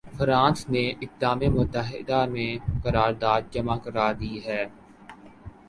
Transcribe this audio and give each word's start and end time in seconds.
France 0.17 0.59
نے 0.69 0.83
اقدام 1.01 1.39
متحدہ 1.57 2.19
میں 2.31 2.51
قرارداد 2.83 3.41
جمع 3.53 3.77
کرا 3.83 4.11
دی 4.19 4.33
ہے۔ 4.45 4.63